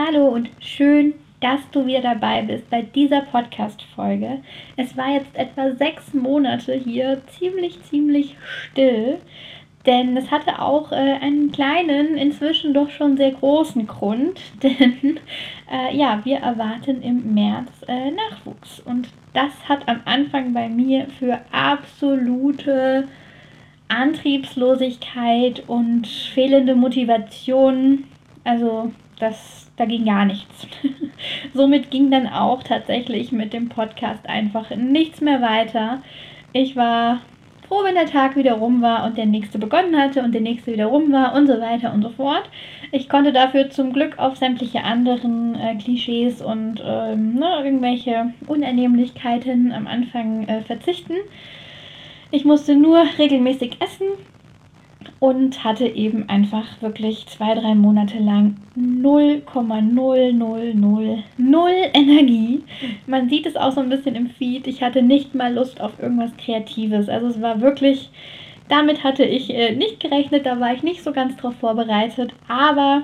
Hallo 0.00 0.28
und 0.28 0.48
schön, 0.60 1.14
dass 1.40 1.58
du 1.72 1.84
wieder 1.84 2.00
dabei 2.02 2.42
bist 2.42 2.70
bei 2.70 2.82
dieser 2.82 3.22
Podcast-Folge. 3.22 4.42
Es 4.76 4.96
war 4.96 5.14
jetzt 5.14 5.34
etwa 5.34 5.72
sechs 5.72 6.14
Monate 6.14 6.72
hier 6.72 7.20
ziemlich, 7.26 7.82
ziemlich 7.82 8.36
still, 8.38 9.18
denn 9.86 10.16
es 10.16 10.30
hatte 10.30 10.62
auch 10.62 10.92
äh, 10.92 10.94
einen 10.94 11.50
kleinen, 11.50 12.16
inzwischen 12.16 12.74
doch 12.74 12.90
schon 12.90 13.16
sehr 13.16 13.32
großen 13.32 13.88
Grund, 13.88 14.40
denn 14.62 15.18
äh, 15.68 15.96
ja, 15.96 16.20
wir 16.22 16.36
erwarten 16.36 17.02
im 17.02 17.34
März 17.34 17.72
äh, 17.88 18.12
Nachwuchs 18.12 18.78
und 18.78 19.08
das 19.32 19.50
hat 19.68 19.88
am 19.88 20.02
Anfang 20.04 20.52
bei 20.52 20.68
mir 20.68 21.08
für 21.18 21.40
absolute 21.50 23.08
Antriebslosigkeit 23.88 25.64
und 25.66 26.06
fehlende 26.06 26.76
Motivation, 26.76 28.04
also 28.44 28.92
das 29.18 29.68
da 29.78 29.84
ging 29.84 30.04
gar 30.04 30.24
nichts. 30.24 30.66
Somit 31.54 31.90
ging 31.90 32.10
dann 32.10 32.26
auch 32.26 32.62
tatsächlich 32.62 33.32
mit 33.32 33.52
dem 33.52 33.68
Podcast 33.68 34.28
einfach 34.28 34.70
nichts 34.70 35.20
mehr 35.20 35.40
weiter. 35.40 36.02
Ich 36.52 36.74
war 36.74 37.20
froh, 37.68 37.84
wenn 37.84 37.94
der 37.94 38.06
Tag 38.06 38.34
wieder 38.34 38.54
rum 38.54 38.82
war 38.82 39.04
und 39.04 39.16
der 39.16 39.26
nächste 39.26 39.58
begonnen 39.58 39.96
hatte 39.96 40.22
und 40.22 40.32
der 40.32 40.40
nächste 40.40 40.72
wieder 40.72 40.86
rum 40.86 41.12
war 41.12 41.34
und 41.34 41.46
so 41.46 41.60
weiter 41.60 41.92
und 41.92 42.02
so 42.02 42.10
fort. 42.10 42.50
Ich 42.90 43.08
konnte 43.08 43.32
dafür 43.32 43.70
zum 43.70 43.92
Glück 43.92 44.18
auf 44.18 44.36
sämtliche 44.36 44.82
anderen 44.82 45.54
äh, 45.54 45.76
Klischees 45.76 46.42
und 46.42 46.82
ähm, 46.84 47.34
ne, 47.34 47.62
irgendwelche 47.62 48.32
Unannehmlichkeiten 48.46 49.72
am 49.72 49.86
Anfang 49.86 50.48
äh, 50.48 50.62
verzichten. 50.62 51.14
Ich 52.30 52.44
musste 52.44 52.74
nur 52.74 53.04
regelmäßig 53.18 53.80
essen 53.80 54.06
und 55.20 55.64
hatte 55.64 55.86
eben 55.86 56.28
einfach 56.28 56.64
wirklich 56.80 57.26
zwei, 57.26 57.54
drei 57.54 57.74
Monate 57.74 58.18
lang 58.18 58.56
0,0000 58.76 61.22
Energie. 61.92 62.62
Man 63.06 63.28
sieht 63.28 63.46
es 63.46 63.56
auch 63.56 63.72
so 63.72 63.80
ein 63.80 63.88
bisschen 63.88 64.14
im 64.14 64.30
Feed. 64.30 64.66
Ich 64.66 64.82
hatte 64.82 65.02
nicht 65.02 65.34
mal 65.34 65.52
Lust 65.52 65.80
auf 65.80 66.00
irgendwas 66.00 66.36
Kreatives. 66.36 67.08
Also 67.08 67.28
es 67.28 67.42
war 67.42 67.60
wirklich, 67.60 68.10
damit 68.68 69.02
hatte 69.02 69.24
ich 69.24 69.50
äh, 69.50 69.74
nicht 69.74 70.00
gerechnet, 70.00 70.46
da 70.46 70.60
war 70.60 70.74
ich 70.74 70.82
nicht 70.82 71.02
so 71.02 71.12
ganz 71.12 71.36
drauf 71.36 71.56
vorbereitet. 71.56 72.32
Aber 72.46 73.02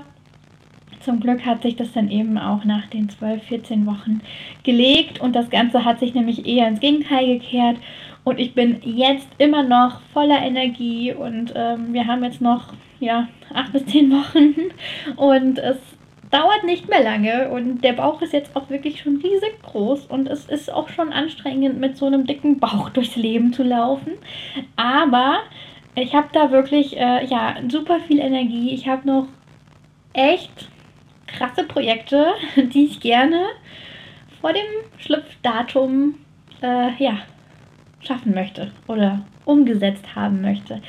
zum 1.01 1.20
Glück 1.20 1.45
hat 1.45 1.62
sich 1.62 1.77
das 1.77 1.92
dann 1.92 2.11
eben 2.11 2.39
auch 2.39 2.64
nach 2.64 2.86
den 2.86 3.08
12, 3.08 3.42
14 3.42 3.86
Wochen 3.86 4.20
gelegt 4.62 5.20
und 5.20 5.36
das 5.36 5.51
Ganze 5.51 5.84
hat 5.84 6.01
sich 6.01 6.14
nämlich 6.14 6.47
eher 6.47 6.69
ins 6.69 6.81
Gegenteil 6.81 7.27
gekehrt 7.27 7.77
und 8.25 8.41
ich 8.41 8.55
bin 8.55 8.80
jetzt 8.83 9.28
immer 9.39 9.62
noch 9.62 10.00
voller 10.12 10.41
Energie 10.41 11.12
und 11.12 11.53
ähm, 11.55 11.92
wir 11.92 12.06
haben 12.06 12.25
jetzt 12.25 12.41
noch 12.41 12.72
ja, 13.00 13.28
acht 13.53 13.72
bis 13.72 13.86
zehn 13.86 14.11
Wochen 14.11 14.55
und 15.17 15.58
es 15.58 15.77
dauert 16.30 16.64
nicht 16.64 16.89
mehr 16.89 17.02
lange 17.02 17.50
und 17.50 17.84
der 17.84 17.92
Bauch 17.92 18.20
ist 18.22 18.33
jetzt 18.33 18.56
auch 18.56 18.69
wirklich 18.69 19.00
schon 19.00 19.17
riesig 19.19 19.62
groß 19.62 20.06
und 20.06 20.27
es 20.27 20.47
ist 20.47 20.72
auch 20.72 20.89
schon 20.89 21.12
anstrengend, 21.12 21.78
mit 21.78 21.97
so 21.97 22.06
einem 22.06 22.27
dicken 22.27 22.58
Bauch 22.58 22.89
durchs 22.95 23.14
Leben 23.14 23.52
zu 23.52 23.62
laufen. 23.62 24.14
Aber 24.74 25.39
ich 25.95 26.14
habe 26.14 26.29
da 26.33 26.51
wirklich 26.51 26.96
äh, 26.96 27.24
ja, 27.27 27.56
super 27.68 28.01
viel 28.01 28.18
Energie. 28.18 28.74
Ich 28.74 28.89
habe 28.89 29.06
noch 29.06 29.29
echt 30.12 30.68
krasse 31.27 31.64
Projekte, 31.64 32.33
die 32.56 32.86
ich 32.86 33.01
gerne 33.01 33.45
vor 34.41 34.52
dem 34.52 34.67
Schlüpfdatum 34.98 36.17
äh, 36.62 36.91
ja, 36.98 37.18
schaffen 38.07 38.35
möchte 38.35 38.70
oder 38.87 39.20
umgesetzt 39.45 40.15
haben 40.15 40.41
möchte. 40.41 40.81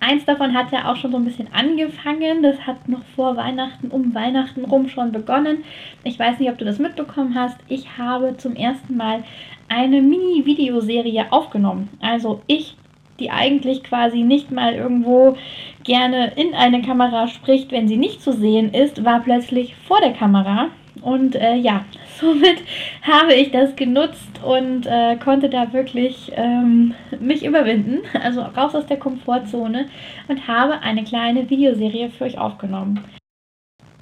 Eins 0.00 0.24
davon 0.24 0.52
hat 0.52 0.72
ja 0.72 0.90
auch 0.90 0.96
schon 0.96 1.12
so 1.12 1.16
ein 1.16 1.24
bisschen 1.24 1.46
angefangen. 1.52 2.42
Das 2.42 2.66
hat 2.66 2.88
noch 2.88 3.04
vor 3.14 3.36
Weihnachten, 3.36 3.88
um 3.88 4.12
Weihnachten 4.14 4.64
rum 4.64 4.88
schon 4.88 5.12
begonnen. 5.12 5.58
Ich 6.02 6.18
weiß 6.18 6.40
nicht, 6.40 6.50
ob 6.50 6.58
du 6.58 6.64
das 6.64 6.80
mitbekommen 6.80 7.36
hast. 7.36 7.56
Ich 7.68 7.98
habe 7.98 8.36
zum 8.36 8.56
ersten 8.56 8.96
Mal 8.96 9.22
eine 9.68 10.02
Mini-Videoserie 10.02 11.30
aufgenommen. 11.30 11.88
Also 12.00 12.42
ich, 12.48 12.76
die 13.20 13.30
eigentlich 13.30 13.84
quasi 13.84 14.22
nicht 14.22 14.50
mal 14.50 14.74
irgendwo 14.74 15.36
gerne 15.84 16.32
in 16.34 16.52
eine 16.54 16.82
Kamera 16.82 17.28
spricht, 17.28 17.70
wenn 17.70 17.86
sie 17.86 17.96
nicht 17.96 18.22
zu 18.22 18.32
sehen 18.32 18.74
ist, 18.74 19.04
war 19.04 19.20
plötzlich 19.20 19.76
vor 19.76 20.00
der 20.00 20.14
Kamera. 20.14 20.70
Und 21.00 21.34
äh, 21.34 21.56
ja, 21.56 21.84
somit 22.20 22.62
habe 23.02 23.34
ich 23.34 23.50
das 23.50 23.74
genutzt 23.76 24.42
und 24.44 24.86
äh, 24.86 25.16
konnte 25.16 25.48
da 25.48 25.72
wirklich 25.72 26.32
ähm, 26.34 26.94
mich 27.18 27.44
überwinden, 27.44 28.00
also 28.22 28.42
raus 28.42 28.74
aus 28.74 28.86
der 28.86 28.98
Komfortzone 28.98 29.86
und 30.28 30.46
habe 30.46 30.80
eine 30.80 31.04
kleine 31.04 31.48
Videoserie 31.48 32.10
für 32.10 32.24
euch 32.24 32.38
aufgenommen. 32.38 33.02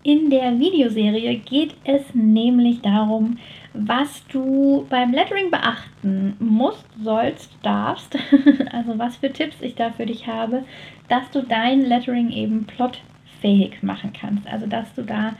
In 0.02 0.30
der 0.30 0.58
Videoserie 0.58 1.36
geht 1.36 1.74
es 1.84 2.14
nämlich 2.14 2.80
darum, 2.80 3.36
was 3.74 4.26
du 4.28 4.86
beim 4.88 5.12
Lettering 5.12 5.50
beachten 5.50 6.36
musst, 6.38 6.86
sollst, 7.02 7.52
darfst, 7.62 8.16
also 8.72 8.98
was 8.98 9.16
für 9.16 9.30
Tipps 9.30 9.56
ich 9.60 9.74
da 9.74 9.90
für 9.90 10.06
dich 10.06 10.26
habe, 10.26 10.64
dass 11.08 11.30
du 11.30 11.42
dein 11.42 11.82
Lettering 11.82 12.30
eben 12.30 12.66
plotfähig 12.66 13.82
machen 13.82 14.12
kannst. 14.18 14.46
Also 14.48 14.66
dass 14.66 14.92
du 14.94 15.02
da 15.02 15.34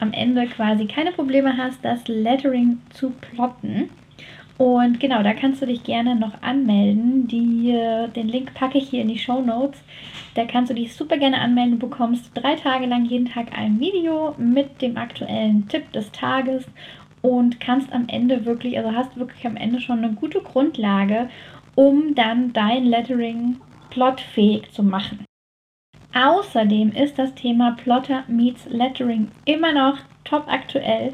am 0.00 0.12
Ende 0.12 0.46
quasi 0.46 0.86
keine 0.86 1.12
Probleme 1.12 1.56
hast, 1.56 1.84
das 1.84 2.06
Lettering 2.08 2.78
zu 2.90 3.10
plotten. 3.10 3.90
Und 4.58 5.00
genau, 5.00 5.22
da 5.22 5.34
kannst 5.34 5.60
du 5.60 5.66
dich 5.66 5.84
gerne 5.84 6.16
noch 6.16 6.42
anmelden. 6.42 7.28
Die, 7.28 7.70
äh, 7.70 8.08
den 8.08 8.28
Link 8.28 8.54
packe 8.54 8.78
ich 8.78 8.88
hier 8.88 9.02
in 9.02 9.08
die 9.08 9.18
Show 9.18 9.42
Notes. 9.42 9.82
Da 10.34 10.46
kannst 10.46 10.70
du 10.70 10.74
dich 10.74 10.94
super 10.94 11.18
gerne 11.18 11.40
anmelden. 11.40 11.78
Du 11.78 11.88
bekommst 11.88 12.30
drei 12.34 12.54
Tage 12.54 12.86
lang 12.86 13.04
jeden 13.04 13.28
Tag 13.28 13.56
ein 13.56 13.78
Video 13.80 14.34
mit 14.38 14.80
dem 14.80 14.96
aktuellen 14.96 15.68
Tipp 15.68 15.92
des 15.92 16.10
Tages 16.10 16.64
und 17.20 17.60
kannst 17.60 17.92
am 17.92 18.08
Ende 18.08 18.46
wirklich, 18.46 18.78
also 18.78 18.92
hast 18.92 19.16
wirklich 19.18 19.46
am 19.46 19.56
Ende 19.56 19.80
schon 19.80 19.98
eine 19.98 20.14
gute 20.14 20.40
Grundlage, 20.40 21.28
um 21.74 22.14
dann 22.14 22.52
dein 22.54 22.86
Lettering 22.86 23.56
plotfähig 23.90 24.70
zu 24.72 24.82
machen. 24.82 25.25
Außerdem 26.16 26.92
ist 26.92 27.18
das 27.18 27.34
Thema 27.34 27.72
Plotter 27.72 28.24
meets 28.26 28.64
Lettering 28.70 29.28
immer 29.44 29.72
noch 29.74 29.98
top 30.24 30.44
aktuell. 30.48 31.12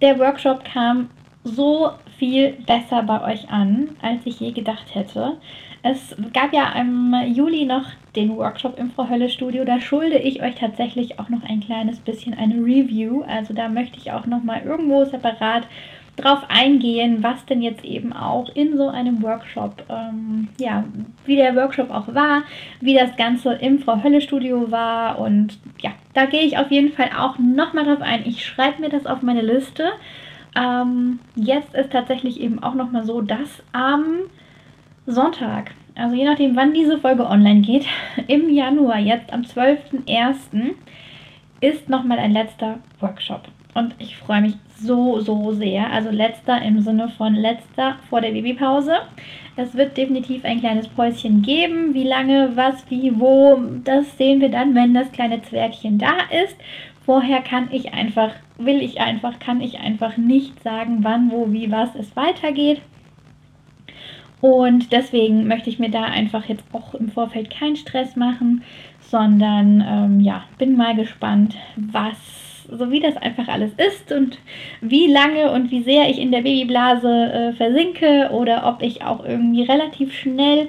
Der 0.00 0.16
Workshop 0.20 0.64
kam 0.64 1.10
so 1.42 1.90
viel 2.18 2.52
besser 2.64 3.02
bei 3.02 3.32
euch 3.32 3.50
an, 3.50 3.96
als 4.00 4.20
ich 4.26 4.38
je 4.38 4.52
gedacht 4.52 4.94
hätte. 4.94 5.38
Es 5.82 6.14
gab 6.32 6.52
ja 6.52 6.72
im 6.78 7.14
Juli 7.26 7.64
noch 7.64 7.86
den 8.14 8.36
Workshop 8.36 8.78
im 8.78 8.92
Frau 8.92 9.08
Hölle 9.08 9.28
Studio. 9.28 9.64
Da 9.64 9.80
schulde 9.80 10.18
ich 10.18 10.40
euch 10.40 10.54
tatsächlich 10.54 11.18
auch 11.18 11.30
noch 11.30 11.42
ein 11.42 11.58
kleines 11.58 11.98
bisschen 11.98 12.34
eine 12.34 12.56
Review. 12.56 13.22
Also 13.22 13.54
da 13.54 13.68
möchte 13.68 13.98
ich 13.98 14.12
auch 14.12 14.26
noch 14.26 14.44
mal 14.44 14.62
irgendwo 14.62 15.04
separat 15.04 15.66
drauf 16.18 16.40
eingehen, 16.48 17.22
was 17.22 17.44
denn 17.46 17.62
jetzt 17.62 17.84
eben 17.84 18.12
auch 18.12 18.48
in 18.54 18.76
so 18.76 18.88
einem 18.88 19.22
Workshop, 19.22 19.84
ähm, 19.88 20.48
ja, 20.58 20.84
wie 21.24 21.36
der 21.36 21.54
Workshop 21.56 21.90
auch 21.90 22.14
war, 22.14 22.42
wie 22.80 22.94
das 22.94 23.16
Ganze 23.16 23.54
im 23.54 23.78
Frau 23.78 24.02
Hölle 24.02 24.20
Studio 24.20 24.70
war 24.70 25.18
und 25.18 25.58
ja, 25.80 25.90
da 26.14 26.26
gehe 26.26 26.42
ich 26.42 26.58
auf 26.58 26.70
jeden 26.70 26.92
Fall 26.92 27.10
auch 27.16 27.38
nochmal 27.38 27.84
drauf 27.84 28.00
ein. 28.00 28.26
Ich 28.26 28.44
schreibe 28.44 28.80
mir 28.80 28.88
das 28.88 29.06
auf 29.06 29.22
meine 29.22 29.42
Liste. 29.42 29.90
Ähm, 30.56 31.20
jetzt 31.36 31.74
ist 31.74 31.92
tatsächlich 31.92 32.40
eben 32.40 32.62
auch 32.62 32.74
nochmal 32.74 33.04
so, 33.04 33.20
dass 33.20 33.62
am 33.72 34.04
Sonntag, 35.06 35.72
also 35.94 36.14
je 36.14 36.24
nachdem, 36.24 36.56
wann 36.56 36.74
diese 36.74 36.98
Folge 36.98 37.26
online 37.26 37.60
geht, 37.60 37.86
im 38.26 38.50
Januar, 38.50 38.98
jetzt 38.98 39.32
am 39.32 39.42
12.01., 39.42 40.74
ist 41.60 41.88
nochmal 41.88 42.18
ein 42.18 42.32
letzter 42.32 42.78
Workshop. 43.00 43.42
Und 43.78 43.94
ich 44.00 44.16
freue 44.16 44.40
mich 44.40 44.54
so, 44.80 45.20
so 45.20 45.52
sehr. 45.52 45.92
Also 45.92 46.10
letzter 46.10 46.60
im 46.62 46.80
Sinne 46.80 47.08
von 47.10 47.34
letzter 47.34 47.96
vor 48.10 48.20
der 48.20 48.32
Babypause. 48.32 48.96
Es 49.54 49.76
wird 49.76 49.96
definitiv 49.96 50.44
ein 50.44 50.58
kleines 50.58 50.88
Päuschen 50.88 51.42
geben. 51.42 51.94
Wie 51.94 52.02
lange, 52.02 52.56
was, 52.56 52.90
wie, 52.90 53.12
wo, 53.20 53.60
das 53.84 54.18
sehen 54.18 54.40
wir 54.40 54.48
dann, 54.48 54.74
wenn 54.74 54.94
das 54.94 55.12
kleine 55.12 55.42
Zwergchen 55.42 55.98
da 55.98 56.14
ist. 56.44 56.56
Vorher 57.06 57.40
kann 57.40 57.68
ich 57.70 57.94
einfach, 57.94 58.32
will 58.58 58.82
ich 58.82 59.00
einfach, 59.00 59.38
kann 59.38 59.60
ich 59.60 59.78
einfach 59.78 60.16
nicht 60.16 60.60
sagen, 60.64 60.98
wann, 61.02 61.30
wo, 61.30 61.52
wie, 61.52 61.70
was 61.70 61.94
es 61.94 62.16
weitergeht. 62.16 62.82
Und 64.40 64.92
deswegen 64.92 65.46
möchte 65.46 65.70
ich 65.70 65.78
mir 65.78 65.90
da 65.90 66.02
einfach 66.02 66.46
jetzt 66.46 66.64
auch 66.72 66.94
im 66.94 67.10
Vorfeld 67.10 67.50
keinen 67.50 67.76
Stress 67.76 68.16
machen, 68.16 68.62
sondern 69.00 69.84
ähm, 69.86 70.20
ja, 70.20 70.44
bin 70.58 70.76
mal 70.76 70.94
gespannt, 70.96 71.56
was 71.76 72.47
so 72.70 72.90
wie 72.90 73.00
das 73.00 73.16
einfach 73.16 73.48
alles 73.48 73.72
ist 73.76 74.12
und 74.12 74.38
wie 74.80 75.06
lange 75.06 75.52
und 75.52 75.70
wie 75.70 75.82
sehr 75.82 76.08
ich 76.10 76.18
in 76.18 76.30
der 76.30 76.42
Babyblase 76.42 77.08
äh, 77.08 77.52
versinke 77.54 78.30
oder 78.32 78.66
ob 78.66 78.82
ich 78.82 79.02
auch 79.02 79.24
irgendwie 79.24 79.62
relativ 79.62 80.14
schnell 80.14 80.68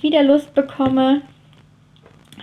wieder 0.00 0.22
Lust 0.22 0.54
bekomme, 0.54 1.22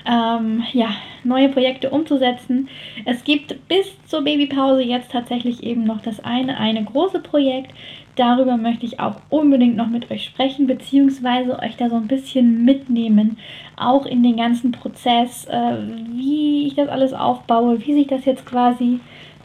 ähm, 0.06 0.64
ja, 0.74 0.90
neue 1.24 1.50
Projekte 1.50 1.90
umzusetzen. 1.90 2.70
Es 3.06 3.24
gibt 3.24 3.68
bis 3.68 3.92
zur 4.06 4.22
Babypause 4.24 4.84
jetzt 4.84 5.12
tatsächlich 5.12 5.64
eben 5.64 5.84
noch 5.84 6.02
das 6.02 6.24
eine, 6.24 6.58
eine 6.58 6.84
große 6.84 7.20
Projekt. 7.20 7.72
Darüber 8.16 8.58
möchte 8.58 8.86
ich 8.86 9.00
auch 9.00 9.16
unbedingt 9.30 9.76
noch 9.76 9.88
mit 9.88 10.12
euch 10.12 10.24
sprechen, 10.24 10.68
beziehungsweise 10.68 11.58
euch 11.60 11.78
da 11.78 11.90
so 11.90 11.96
ein 11.96 12.08
bisschen 12.08 12.64
mitnehmen, 12.64 13.38
auch 13.76 14.06
in 14.06 14.22
den 14.22 14.38
ganzen 14.38 14.72
Prozess, 14.72 15.46
äh, 15.46 15.78
wie 16.12 16.68
ich 16.68 16.76
das 16.76 16.90
alles 16.90 17.14
aufbaue, 17.14 17.84
wie 17.86 17.94
sich 17.94 18.08
das 18.08 18.26
jetzt 18.26 18.46
quasi 18.46 19.00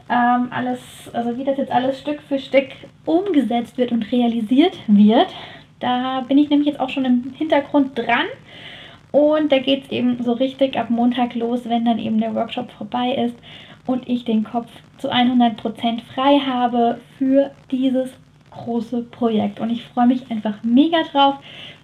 ähm, 0.09 0.49
alles, 0.51 0.79
also 1.13 1.37
wie 1.37 1.43
das 1.43 1.57
jetzt 1.57 1.71
alles 1.71 1.99
Stück 1.99 2.21
für 2.21 2.37
Stück 2.37 2.67
umgesetzt 3.05 3.77
wird 3.77 3.91
und 3.91 4.11
realisiert 4.11 4.77
wird. 4.87 5.27
Da 5.79 6.21
bin 6.27 6.37
ich 6.37 6.49
nämlich 6.49 6.67
jetzt 6.67 6.79
auch 6.79 6.89
schon 6.89 7.05
im 7.05 7.33
Hintergrund 7.37 7.97
dran. 7.97 8.25
Und 9.11 9.51
da 9.51 9.57
geht 9.57 9.85
es 9.85 9.91
eben 9.91 10.21
so 10.21 10.33
richtig 10.33 10.77
ab 10.77 10.91
Montag 10.91 11.33
los, 11.33 11.67
wenn 11.67 11.85
dann 11.85 11.97
eben 11.97 12.19
der 12.19 12.35
Workshop 12.35 12.69
vorbei 12.71 13.13
ist 13.13 13.35
und 13.87 14.07
ich 14.07 14.23
den 14.23 14.43
Kopf 14.43 14.69
zu 14.99 15.11
100% 15.11 16.01
frei 16.13 16.39
habe 16.45 16.99
für 17.17 17.49
dieses 17.71 18.11
große 18.51 19.03
Projekt. 19.03 19.59
Und 19.59 19.69
ich 19.69 19.85
freue 19.85 20.07
mich 20.07 20.29
einfach 20.29 20.63
mega 20.63 21.03
drauf. 21.11 21.35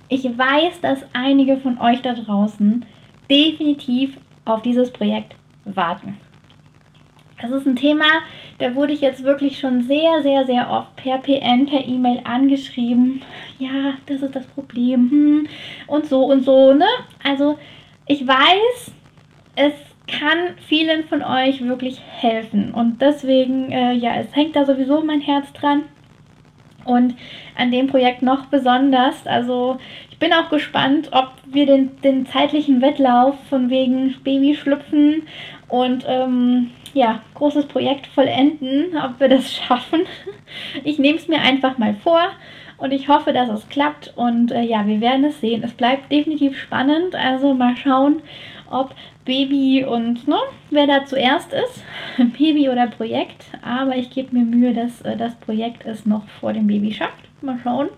Ich 0.08 0.24
weiß, 0.24 0.82
dass 0.82 1.00
einige 1.14 1.58
von 1.58 1.80
euch 1.80 2.02
da 2.02 2.14
draußen 2.14 2.86
definitiv 3.30 4.18
auf 4.46 4.62
dieses 4.62 4.92
Projekt 4.92 5.36
warten. 5.66 6.18
Das 7.42 7.52
ist 7.52 7.68
ein 7.68 7.76
Thema, 7.76 8.06
da 8.60 8.76
wurde 8.76 8.94
ich 8.94 9.02
jetzt 9.02 9.24
wirklich 9.24 9.60
schon 9.60 9.82
sehr, 9.84 10.24
sehr, 10.24 10.46
sehr 10.46 10.70
oft 10.70 10.96
per 10.96 11.18
PN, 11.18 11.66
per 11.66 11.86
E-Mail 11.86 12.22
angeschrieben. 12.24 13.22
Ja, 13.60 13.96
das 14.06 14.22
ist 14.22 14.36
das 14.36 14.48
Problem. 14.48 15.12
Hm, 15.12 15.48
und 15.88 16.06
so 16.06 16.24
und 16.26 16.46
so, 16.46 16.74
ne? 16.74 16.88
Also, 17.24 17.58
ich 18.08 18.26
weiß, 18.26 18.92
es 19.56 19.74
kann 20.08 20.56
vielen 20.68 21.04
von 21.06 21.24
euch 21.24 21.62
wirklich 21.62 22.00
helfen. 22.02 22.74
Und 22.74 23.02
deswegen, 23.02 23.72
äh, 23.72 23.94
ja, 23.94 24.16
es 24.16 24.34
hängt 24.36 24.56
da 24.56 24.66
sowieso 24.66 25.02
mein 25.02 25.22
Herz 25.22 25.52
dran. 25.54 25.84
Und 26.86 27.16
an 27.58 27.72
dem 27.72 27.88
Projekt 27.88 28.22
noch 28.22 28.46
besonders. 28.46 29.26
Also 29.28 29.78
ich 30.12 30.20
bin 30.20 30.32
auch 30.32 30.50
gespannt, 30.50 31.10
ob 31.12 31.32
wir 31.46 31.66
den, 31.66 32.00
den 32.02 32.26
zeitlichen 32.26 32.82
Wettlauf 32.82 33.36
von 33.50 33.70
wegen 33.70 34.16
Babyschlüpfen 34.24 35.24
und 35.68 36.06
ähm, 36.08 36.72
ja, 36.94 37.22
großes 37.34 37.66
Projekt 37.66 38.08
vollenden, 38.08 38.98
ob 38.98 39.20
wir 39.20 39.28
das 39.28 39.54
schaffen. 39.56 40.02
Ich 40.84 41.00
nehme 41.00 41.18
es 41.18 41.28
mir 41.28 41.42
einfach 41.42 41.78
mal 41.78 41.96
vor 41.96 42.30
und 42.78 42.92
ich 42.92 43.08
hoffe, 43.08 43.34
dass 43.34 43.50
es 43.50 43.68
klappt. 43.70 44.14
Und 44.16 44.52
äh, 44.52 44.62
ja, 44.62 44.86
wir 44.88 45.02
werden 45.02 45.26
es 45.26 45.40
sehen. 45.42 45.64
Es 45.64 45.74
bleibt 45.74 46.12
definitiv 46.12 46.58
spannend. 46.60 47.16
Also 47.16 47.54
mal 47.54 47.76
schauen, 47.78 48.22
ob 48.70 48.96
Baby 49.26 49.86
und 49.86 50.28
ne, 50.28 50.38
wer 50.70 50.88
da 50.88 51.06
zuerst 51.06 51.54
ist, 51.54 51.84
Baby 52.38 52.70
oder 52.70 52.88
Projekt. 52.88 53.46
Aber 53.62 53.96
ich 53.96 54.10
gebe 54.10 54.36
mir 54.36 54.46
Mühe, 54.46 54.74
dass 54.74 55.02
äh, 55.02 55.18
das 55.18 55.36
Projekt 55.36 55.86
es 55.86 56.06
noch 56.06 56.28
vor 56.28 56.54
dem 56.54 56.68
Baby 56.68 56.94
schafft. 56.94 57.30
Mal 57.42 57.60
schauen, 57.64 57.90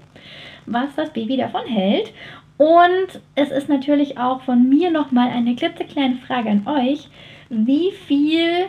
was 0.65 0.95
das 0.95 1.11
Baby 1.11 1.37
davon 1.37 1.65
hält. 1.65 2.13
Und 2.57 3.21
es 3.35 3.51
ist 3.51 3.69
natürlich 3.69 4.17
auch 4.17 4.41
von 4.41 4.67
mir 4.67 4.89
nochmal 4.89 5.29
eine 5.29 5.55
klitzekleine 5.55 6.17
Frage 6.17 6.49
an 6.49 6.67
euch. 6.67 7.07
Wie 7.49 7.91
viel 7.91 8.65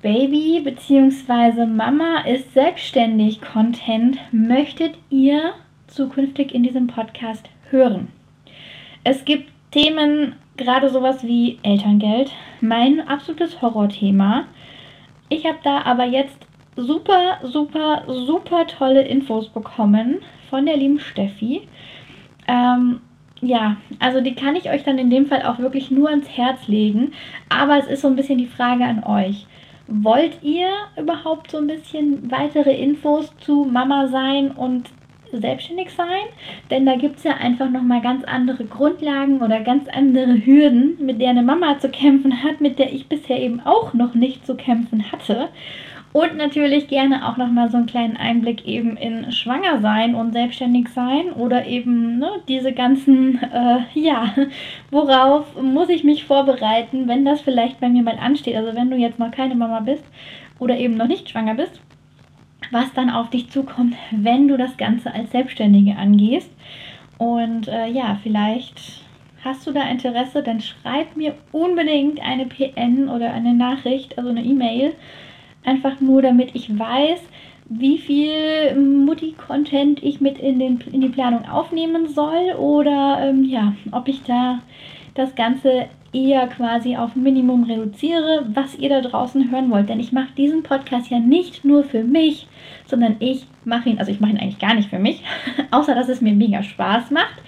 Baby 0.00 0.60
bzw. 0.64 1.66
Mama 1.66 2.20
ist 2.26 2.54
selbstständig 2.54 3.40
Content 3.40 4.18
möchtet 4.32 4.94
ihr 5.10 5.54
zukünftig 5.86 6.54
in 6.54 6.62
diesem 6.62 6.86
Podcast 6.86 7.48
hören? 7.70 8.08
Es 9.04 9.24
gibt 9.24 9.50
Themen 9.72 10.36
gerade 10.56 10.88
sowas 10.90 11.24
wie 11.24 11.58
Elterngeld, 11.62 12.30
mein 12.60 13.06
absolutes 13.06 13.62
Horrorthema. 13.62 14.44
Ich 15.28 15.46
habe 15.46 15.58
da 15.62 15.82
aber 15.82 16.04
jetzt 16.04 16.36
super, 16.76 17.38
super, 17.42 18.02
super 18.06 18.66
tolle 18.66 19.02
Infos 19.02 19.48
bekommen 19.48 20.18
von 20.50 20.66
der 20.66 20.76
lieben 20.76 21.00
Steffi. 21.00 21.62
Ähm, 22.46 23.00
ja, 23.40 23.76
also 23.98 24.20
die 24.20 24.34
kann 24.34 24.56
ich 24.56 24.70
euch 24.70 24.84
dann 24.84 24.98
in 24.98 25.10
dem 25.10 25.26
Fall 25.26 25.42
auch 25.42 25.58
wirklich 25.58 25.90
nur 25.90 26.08
ans 26.08 26.28
Herz 26.28 26.68
legen. 26.68 27.12
Aber 27.48 27.78
es 27.78 27.86
ist 27.86 28.02
so 28.02 28.08
ein 28.08 28.16
bisschen 28.16 28.38
die 28.38 28.46
Frage 28.46 28.84
an 28.84 29.04
euch. 29.04 29.46
Wollt 29.88 30.42
ihr 30.42 30.68
überhaupt 30.96 31.50
so 31.50 31.58
ein 31.58 31.66
bisschen 31.66 32.30
weitere 32.30 32.74
Infos 32.74 33.36
zu 33.38 33.64
Mama 33.64 34.06
sein 34.06 34.52
und 34.52 34.90
selbstständig 35.38 35.90
sein, 35.90 36.26
denn 36.70 36.86
da 36.86 36.96
gibt 36.96 37.18
es 37.18 37.24
ja 37.24 37.34
einfach 37.34 37.70
nochmal 37.70 38.00
ganz 38.00 38.24
andere 38.24 38.64
Grundlagen 38.64 39.40
oder 39.40 39.60
ganz 39.60 39.88
andere 39.88 40.44
Hürden, 40.44 40.96
mit 41.00 41.20
der 41.20 41.30
eine 41.30 41.42
Mama 41.42 41.78
zu 41.78 41.88
kämpfen 41.88 42.42
hat, 42.42 42.60
mit 42.60 42.78
der 42.78 42.92
ich 42.92 43.08
bisher 43.08 43.40
eben 43.40 43.60
auch 43.60 43.94
noch 43.94 44.14
nicht 44.14 44.46
zu 44.46 44.54
kämpfen 44.54 45.10
hatte. 45.10 45.48
Und 46.12 46.36
natürlich 46.36 46.88
gerne 46.88 47.26
auch 47.26 47.38
nochmal 47.38 47.70
so 47.70 47.78
einen 47.78 47.86
kleinen 47.86 48.18
Einblick 48.18 48.66
eben 48.66 48.98
in 48.98 49.32
Schwanger 49.32 49.80
sein 49.80 50.14
und 50.14 50.32
selbstständig 50.32 50.88
sein 50.90 51.32
oder 51.32 51.66
eben 51.66 52.18
ne, 52.18 52.28
diese 52.48 52.72
ganzen, 52.72 53.40
äh, 53.42 53.78
ja, 53.98 54.34
worauf 54.90 55.60
muss 55.60 55.88
ich 55.88 56.04
mich 56.04 56.24
vorbereiten, 56.24 57.08
wenn 57.08 57.24
das 57.24 57.40
vielleicht 57.40 57.80
bei 57.80 57.88
mir 57.88 58.02
mal 58.02 58.18
ansteht. 58.18 58.56
Also 58.56 58.76
wenn 58.76 58.90
du 58.90 58.96
jetzt 58.96 59.18
noch 59.18 59.30
keine 59.30 59.54
Mama 59.54 59.80
bist 59.80 60.04
oder 60.58 60.76
eben 60.76 60.96
noch 60.96 61.08
nicht 61.08 61.30
schwanger 61.30 61.54
bist 61.54 61.80
was 62.72 62.92
dann 62.94 63.10
auf 63.10 63.30
dich 63.30 63.50
zukommt, 63.50 63.94
wenn 64.10 64.48
du 64.48 64.56
das 64.56 64.76
Ganze 64.76 65.14
als 65.14 65.30
Selbstständige 65.30 65.96
angehst. 65.96 66.50
Und 67.18 67.68
äh, 67.68 67.86
ja, 67.86 68.18
vielleicht 68.22 69.04
hast 69.44 69.66
du 69.66 69.72
da 69.72 69.82
Interesse, 69.82 70.42
dann 70.42 70.60
schreib 70.60 71.16
mir 71.16 71.34
unbedingt 71.52 72.20
eine 72.20 72.46
PN 72.46 73.08
oder 73.08 73.32
eine 73.32 73.54
Nachricht, 73.54 74.16
also 74.18 74.30
eine 74.30 74.42
E-Mail. 74.42 74.94
Einfach 75.64 76.00
nur, 76.00 76.22
damit 76.22 76.54
ich 76.54 76.76
weiß, 76.76 77.20
wie 77.78 77.98
viel 77.98 78.74
Mutti-Content 78.76 80.02
ich 80.02 80.20
mit 80.20 80.38
in, 80.38 80.58
den, 80.58 80.80
in 80.92 81.00
die 81.00 81.08
Planung 81.08 81.48
aufnehmen 81.48 82.08
soll 82.08 82.54
oder 82.58 83.18
ähm, 83.22 83.44
ja, 83.44 83.74
ob 83.90 84.08
ich 84.08 84.22
da 84.22 84.60
das 85.14 85.34
Ganze 85.34 85.86
eher 86.12 86.46
quasi 86.46 86.96
auf 86.96 87.16
Minimum 87.16 87.64
reduziere, 87.64 88.44
was 88.52 88.74
ihr 88.74 88.90
da 88.90 89.00
draußen 89.00 89.50
hören 89.50 89.70
wollt. 89.70 89.88
Denn 89.88 90.00
ich 90.00 90.12
mache 90.12 90.32
diesen 90.36 90.62
Podcast 90.62 91.10
ja 91.10 91.18
nicht 91.18 91.64
nur 91.64 91.84
für 91.84 92.04
mich, 92.04 92.46
sondern 92.86 93.16
ich 93.20 93.46
mache 93.64 93.88
ihn, 93.88 93.98
also 93.98 94.12
ich 94.12 94.20
mache 94.20 94.32
ihn 94.32 94.38
eigentlich 94.38 94.58
gar 94.58 94.74
nicht 94.74 94.90
für 94.90 94.98
mich, 94.98 95.22
außer 95.70 95.94
dass 95.94 96.08
es 96.08 96.20
mir 96.20 96.34
mega 96.34 96.62
Spaß 96.62 97.10
macht. 97.10 97.42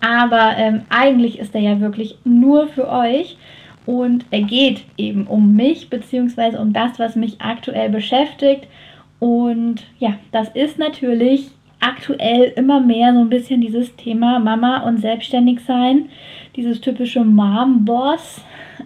Aber 0.00 0.56
ähm, 0.56 0.82
eigentlich 0.90 1.38
ist 1.38 1.54
er 1.54 1.60
ja 1.60 1.80
wirklich 1.80 2.16
nur 2.24 2.68
für 2.68 2.88
euch 2.88 3.36
und 3.84 4.26
er 4.30 4.42
geht 4.42 4.84
eben 4.96 5.26
um 5.26 5.56
mich, 5.56 5.90
beziehungsweise 5.90 6.60
um 6.60 6.72
das, 6.72 6.98
was 6.98 7.16
mich 7.16 7.40
aktuell 7.40 7.90
beschäftigt. 7.90 8.68
Und 9.18 9.84
ja, 9.98 10.14
das 10.32 10.48
ist 10.50 10.78
natürlich 10.78 11.50
aktuell 11.80 12.52
immer 12.56 12.80
mehr 12.80 13.12
so 13.14 13.20
ein 13.20 13.30
bisschen 13.30 13.60
dieses 13.60 13.94
Thema 13.96 14.38
Mama 14.38 14.82
und 14.82 14.98
selbstständig 14.98 15.60
sein, 15.60 16.08
dieses 16.56 16.80
typische 16.80 17.24
Mom-Boss. 17.24 18.44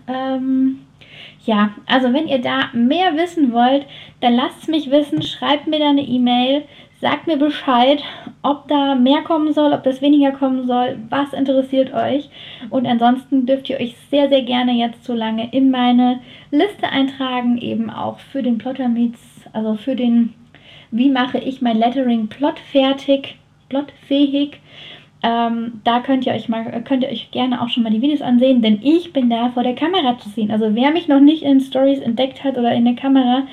Ähm, 0.09 0.81
ja, 1.45 1.71
also 1.87 2.13
wenn 2.13 2.29
ihr 2.29 2.41
da 2.41 2.71
mehr 2.73 3.17
wissen 3.17 3.53
wollt, 3.53 3.87
dann 4.21 4.35
lasst 4.35 4.63
es 4.63 4.69
mich 4.69 4.91
wissen, 4.91 5.23
schreibt 5.23 5.67
mir 5.67 5.81
da 5.81 5.91
eine 5.91 6.03
E-Mail, 6.03 6.65
sagt 7.01 7.27
mir 7.27 7.37
Bescheid, 7.37 8.01
ob 8.43 8.69
da 8.69 8.95
mehr 8.95 9.23
kommen 9.23 9.53
soll, 9.53 9.73
ob 9.73 9.83
das 9.83 10.01
weniger 10.01 10.31
kommen 10.31 10.69
soll, 10.69 10.99
was 11.09 11.33
interessiert 11.33 11.93
euch. 11.93 12.31
Und 12.71 12.87
ansonsten 12.87 13.45
dürft 13.45 13.69
ihr 13.71 13.81
euch 13.81 13.97
sehr, 14.09 14.29
sehr 14.29 14.43
gerne 14.43 14.73
jetzt 14.73 15.05
so 15.05 15.15
lange 15.15 15.53
in 15.53 15.73
meine 15.73 16.21
Liste 16.53 16.89
eintragen, 16.89 17.59
eben 17.59 17.91
auch 17.91 18.21
für 18.21 18.43
den 18.43 18.59
Plotter 18.59 18.89
Meets, 18.89 19.21
also 19.53 19.75
für 19.77 19.97
den 19.97 20.35
wie 20.93 21.11
mache 21.11 21.39
ich 21.39 21.61
mein 21.61 21.79
Lettering 21.79 22.29
Plot 22.29 22.61
fertig, 22.61 23.37
plotfähig. 23.69 24.61
Ähm, 25.25 25.81
da 25.85 26.01
könnt 26.01 26.27
ihr 26.27 26.35
euch 26.35 26.49
mal, 26.49 26.83
könnt 26.85 27.03
ihr 27.03 27.09
euch 27.09 27.31
gerne 27.31 27.63
auch 27.63 27.69
schon 27.69 27.83
mal 27.83 27.93
die 27.93 28.03
Videos 28.03 28.23
ansehen, 28.23 28.61
denn 28.61 28.81
ich 28.83 29.13
bin 29.13 29.31
da 29.31 29.51
vor 29.51 29.63
der 29.63 29.75
Kamera 29.75 30.19
zu 30.19 30.29
sehen. 30.29 30.51
Also 30.51 30.75
wer 30.75 30.91
mich 30.91 31.09
noch 31.09 31.21
nicht 31.21 31.43
in 31.43 31.61
Stories 31.61 32.01
entdeckt 32.01 32.45
hat 32.45 32.59
oder 32.59 32.73
in 32.73 32.85
der 32.85 32.95
Kamera, 32.95 33.45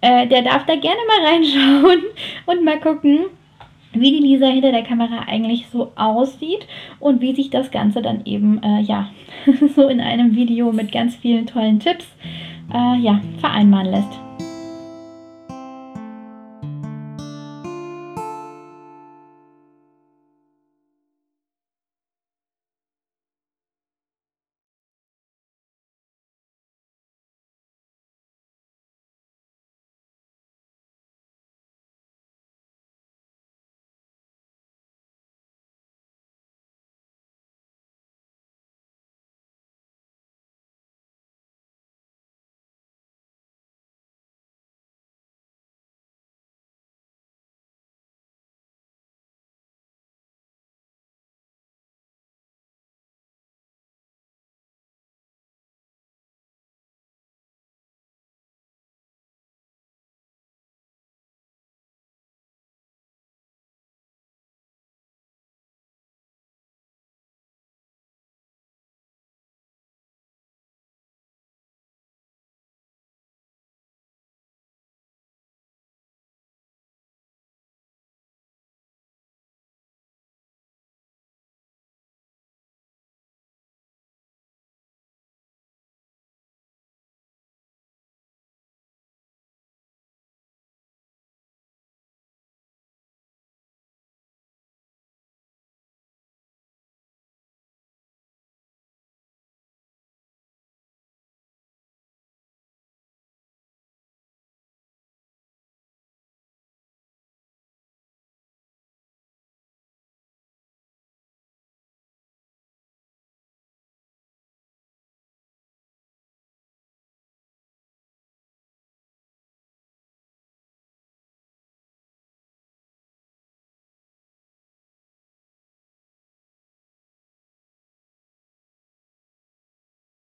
äh, 0.00 0.26
der 0.26 0.42
darf 0.42 0.66
da 0.66 0.74
gerne 0.74 0.98
mal 1.06 1.26
reinschauen 1.32 2.02
und 2.46 2.64
mal 2.64 2.80
gucken, 2.80 3.26
wie 3.92 4.10
die 4.10 4.26
Lisa 4.26 4.46
hinter 4.46 4.72
der 4.72 4.82
Kamera 4.82 5.26
eigentlich 5.28 5.66
so 5.68 5.92
aussieht 5.96 6.66
und 6.98 7.20
wie 7.20 7.34
sich 7.34 7.50
das 7.50 7.70
Ganze 7.70 8.02
dann 8.02 8.22
eben, 8.24 8.60
äh, 8.62 8.80
ja, 8.80 9.10
so 9.76 9.86
in 9.86 10.00
einem 10.00 10.34
Video 10.34 10.72
mit 10.72 10.90
ganz 10.90 11.14
vielen 11.14 11.46
tollen 11.46 11.78
Tipps, 11.78 12.06
äh, 12.72 12.98
ja, 12.98 13.20
vereinbaren 13.38 13.90
lässt. 13.90 14.18